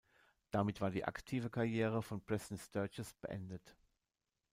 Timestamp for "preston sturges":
2.25-3.13